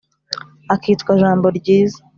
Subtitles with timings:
[0.73, 1.99] akitwa «.jambo-ryiza».